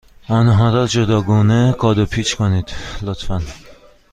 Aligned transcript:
آنها 0.27 0.73
را 0.73 0.87
جداگانه 0.87 1.75
کادو 1.79 2.05
پیچ 2.05 2.35
کنید، 2.35 2.69
لطفا. 3.01 3.41